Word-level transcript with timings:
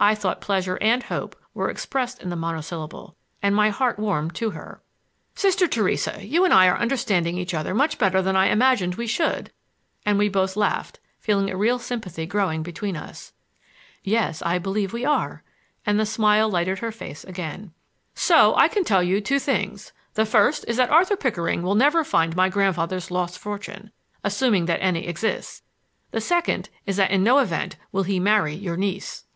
I 0.00 0.16
thought 0.16 0.40
pleasure 0.40 0.78
and 0.80 1.00
hope 1.04 1.36
were 1.54 1.70
expressed 1.70 2.20
in 2.20 2.28
the 2.28 2.34
monosyllable, 2.34 3.14
and 3.40 3.54
my 3.54 3.70
heart 3.70 4.00
warmed 4.00 4.34
to 4.34 4.50
her. 4.50 4.82
"Sister 5.36 5.68
Theresa, 5.68 6.18
you 6.26 6.44
and 6.44 6.52
I 6.52 6.66
are 6.66 6.76
understanding 6.76 7.38
each 7.38 7.54
other 7.54 7.72
much 7.72 7.98
better 7.98 8.20
than 8.20 8.34
I 8.34 8.46
imagined 8.48 8.96
we 8.96 9.06
should,"—and 9.06 10.18
we 10.18 10.28
both 10.28 10.56
laughed, 10.56 10.98
feeling 11.20 11.48
a 11.50 11.56
real 11.56 11.78
sympathy 11.78 12.26
growing 12.26 12.64
between 12.64 12.96
us. 12.96 13.32
"Yes; 14.02 14.42
I 14.42 14.58
believe 14.58 14.92
we 14.92 15.04
are,"—and 15.04 16.00
the 16.00 16.04
smile 16.04 16.50
lighted 16.50 16.80
her 16.80 16.90
face 16.90 17.22
again. 17.22 17.72
"So 18.12 18.56
I 18.56 18.66
can 18.66 18.82
tell 18.82 19.04
you 19.04 19.20
two 19.20 19.38
things. 19.38 19.92
The 20.14 20.26
first 20.26 20.64
is 20.66 20.78
that 20.78 20.90
Arthur 20.90 21.16
Pickering 21.16 21.62
will 21.62 21.76
never 21.76 22.02
find 22.02 22.34
my 22.34 22.48
grandfather's 22.48 23.12
lost 23.12 23.38
fortune, 23.38 23.92
assuming 24.24 24.66
that 24.66 24.82
any 24.82 25.06
exists. 25.06 25.62
The 26.10 26.20
second 26.20 26.70
is 26.86 26.96
that 26.96 27.12
in 27.12 27.22
no 27.22 27.38
event 27.38 27.76
will 27.92 28.02
he 28.02 28.18
marry 28.18 28.52
your 28.54 28.76
niece." 28.76 29.26